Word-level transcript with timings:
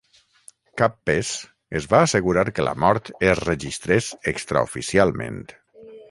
Kappes 0.81 1.33
es 1.79 1.85
va 1.91 1.99
assegurar 2.05 2.45
que 2.55 2.65
la 2.67 2.73
mort 2.83 3.11
es 3.27 3.41
registrés 3.41 4.07
"extraoficialment". 4.33 5.39